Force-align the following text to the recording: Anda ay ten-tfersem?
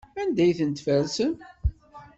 Anda 0.21 0.41
ay 0.43 0.53
ten-tfersem? 0.57 1.33